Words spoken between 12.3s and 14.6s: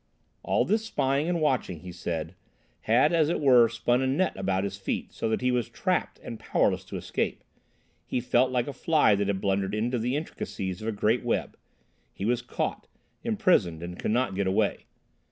caught, imprisoned, and could not get